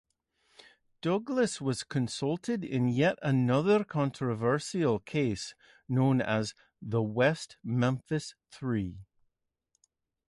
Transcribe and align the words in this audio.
Douglas 1.03 1.61
was 1.61 1.83
consulted 1.83 2.63
in 2.65 2.87
yet 2.87 3.19
another 3.21 3.83
controversial 3.83 4.97
case 4.99 5.53
known 5.87 6.21
as 6.23 6.55
"The 6.81 7.03
West 7.03 7.57
Memphis 7.63 8.33
Three". 8.49 8.97